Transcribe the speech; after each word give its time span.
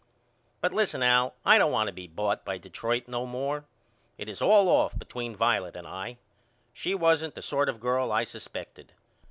But 0.61 0.73
listen 0.73 1.03
Al 1.03 1.35
I 1.45 1.59
don't 1.59 1.71
want 1.71 1.85
to 1.85 1.93
be 1.93 2.07
bought 2.07 2.43
by 2.43 2.57
Detroit 2.57 3.07
no 3.07 3.27
more. 3.27 3.65
It 4.17 4.29
is 4.29 4.41
all 4.41 4.67
off 4.67 4.97
between 4.97 5.35
Violet 5.35 5.75
and 5.75 5.85
I. 5.87 6.17
She 6.73 6.95
wasn't 6.95 7.35
the 7.35 7.43
sort 7.43 7.69
of 7.69 7.79
girl 7.79 8.11
I 8.11 8.23
suspected. 8.23 8.93